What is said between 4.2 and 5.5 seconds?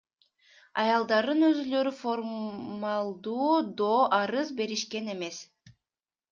арыз беришкен эмес.